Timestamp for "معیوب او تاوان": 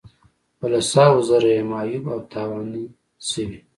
1.71-2.67